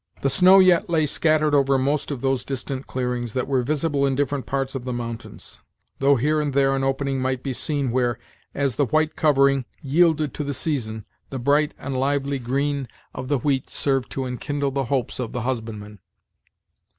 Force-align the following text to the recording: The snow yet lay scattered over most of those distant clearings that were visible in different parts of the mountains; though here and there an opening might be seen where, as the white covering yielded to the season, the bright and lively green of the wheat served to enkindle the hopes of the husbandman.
The 0.21 0.31
snow 0.31 0.57
yet 0.57 0.89
lay 0.89 1.05
scattered 1.05 1.53
over 1.53 1.77
most 1.77 2.09
of 2.09 2.21
those 2.21 2.43
distant 2.43 2.87
clearings 2.87 3.33
that 3.33 3.47
were 3.47 3.61
visible 3.61 4.03
in 4.07 4.15
different 4.15 4.47
parts 4.47 4.73
of 4.73 4.83
the 4.83 4.91
mountains; 4.91 5.59
though 5.99 6.15
here 6.15 6.41
and 6.41 6.53
there 6.55 6.75
an 6.75 6.83
opening 6.83 7.21
might 7.21 7.43
be 7.43 7.53
seen 7.53 7.91
where, 7.91 8.17
as 8.55 8.77
the 8.77 8.87
white 8.87 9.15
covering 9.15 9.63
yielded 9.79 10.33
to 10.33 10.43
the 10.43 10.55
season, 10.55 11.05
the 11.29 11.37
bright 11.37 11.75
and 11.77 11.95
lively 11.99 12.39
green 12.39 12.87
of 13.13 13.27
the 13.27 13.37
wheat 13.37 13.69
served 13.69 14.09
to 14.13 14.25
enkindle 14.25 14.71
the 14.71 14.85
hopes 14.85 15.19
of 15.19 15.33
the 15.33 15.41
husbandman. 15.41 15.99